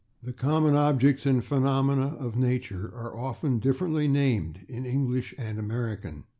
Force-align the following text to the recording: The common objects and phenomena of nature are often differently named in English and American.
The 0.23 0.33
common 0.33 0.73
objects 0.73 1.27
and 1.27 1.45
phenomena 1.45 2.15
of 2.15 2.35
nature 2.35 2.87
are 2.91 3.15
often 3.15 3.59
differently 3.59 4.07
named 4.07 4.61
in 4.67 4.83
English 4.83 5.35
and 5.37 5.59
American. 5.59 6.23